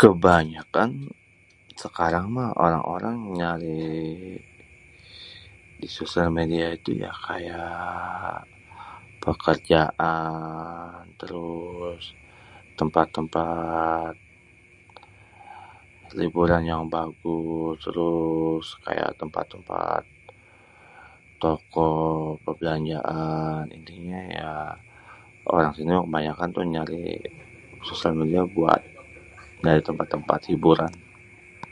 Kebanyakan 0.00 0.90
sekarang 1.82 2.24
mah 2.36 2.50
orang-orang 2.64 3.16
nyari 3.38 4.04
di 5.80 5.88
sosial 5.98 6.28
media 6.38 6.66
itu 6.78 6.90
kayak 7.26 8.34
pekerjaan, 9.24 11.02
terus 11.20 12.02
tempat-tempat 12.78 13.32
liburan 16.18 16.62
yang 16.72 16.82
bagus, 16.96 17.76
terus 17.86 18.66
kayak 18.86 19.10
tempat-tempat 19.20 20.02
toko 21.42 21.90
perbelanjaan. 22.44 23.62
Intinya 23.78 24.20
ya 24.38 24.52
orang 25.54 25.70
sini 25.76 25.90
mah 25.94 26.00
kebanyakan 26.06 26.48
nyari 26.74 27.06
sosial 27.88 28.14
media 28.20 28.42
buat 28.56 28.80
tempat-tempat 29.88 30.38
hiburan. 30.50 30.92